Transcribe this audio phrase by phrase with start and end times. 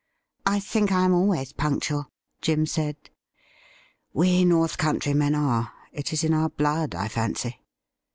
[0.47, 2.09] 'I think I am always punctual,'
[2.41, 2.95] Jim said.
[4.13, 5.73] 'We North Country men are.
[5.91, 7.59] It is in our blood, I fancy.